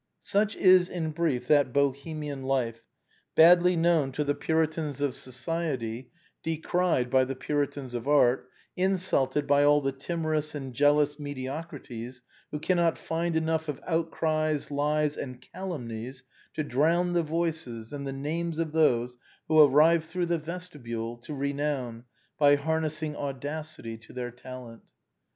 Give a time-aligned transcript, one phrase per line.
[0.23, 2.81] Such is in brief that Bohemian life,
[3.35, 6.07] badly known to the puritans of socity,
[6.41, 12.23] decried by the puritans of art, in sulted by all the timorous and jealous mediocrities
[12.49, 16.23] who cannot find enough of outcries, lies, and calumnies
[16.55, 16.71] to Xliv ORIGINAL PREFACE.
[16.71, 22.05] drown the voices and the names of those who arrive through the vestibule to renown
[22.39, 24.81] by harnessing audacity to their talent.